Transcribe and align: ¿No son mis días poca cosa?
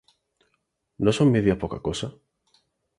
¿No 0.97 1.11
son 1.17 1.31
mis 1.31 1.43
días 1.45 1.61
poca 1.63 1.83
cosa? 1.87 2.07